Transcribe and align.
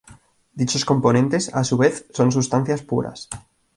Dichos 0.59 0.83
componentes, 0.83 1.53
a 1.53 1.63
su 1.63 1.77
vez, 1.77 2.07
son 2.15 2.31
sustancias 2.31 2.81
puras. 2.81 3.29